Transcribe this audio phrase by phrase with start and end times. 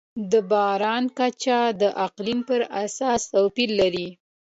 [0.31, 4.07] د باران کچه د اقلیم پر اساس توپیر لري.